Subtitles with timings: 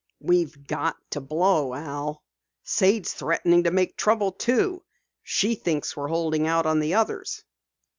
[0.19, 2.23] "We've got to blow, Al.
[2.63, 4.83] Sade's threatening to make trouble, too.
[5.21, 7.43] She thinks we're holding out on the others."